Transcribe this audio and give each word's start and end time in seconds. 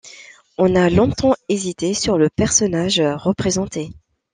On 0.57 0.75
a 0.75 0.89
longtemps 0.89 1.35
hésité 1.47 1.93
sur 1.93 2.17
le 2.17 2.31
personnage 2.31 2.99
représenté. 3.01 3.91